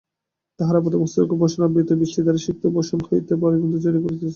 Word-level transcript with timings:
তাঁহার 0.59 0.79
আপাদমস্তক 0.79 1.29
বসনে 1.41 1.63
আবৃত, 1.67 1.89
বৃষ্টিধারায় 1.99 2.43
সিক্ত 2.45 2.63
বসন 2.75 2.99
হইতে 3.07 3.33
বারিবিন্দু 3.41 3.77
ঝরিয়া 3.83 4.03
পড়িতেছে। 4.03 4.27